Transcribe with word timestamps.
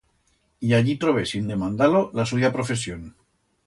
Y 0.69 0.73
allí 0.77 0.95
trobé, 1.03 1.27
sin 1.33 1.47
demandar-lo, 1.53 2.05
la 2.11 2.25
suya 2.29 2.51
profesión. 2.59 3.13